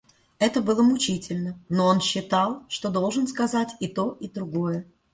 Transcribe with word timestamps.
Это 0.39 0.63
было 0.63 0.81
мучительно, 0.81 1.59
но 1.69 1.85
он 1.85 2.01
считал, 2.01 2.63
что 2.69 2.89
должен 2.89 3.27
сказать 3.27 3.75
и 3.79 3.87
то 3.87 4.17
и 4.19 4.27
другое. 4.27 4.87